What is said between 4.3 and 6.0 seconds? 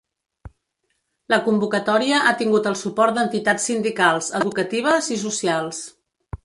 educatives i socials.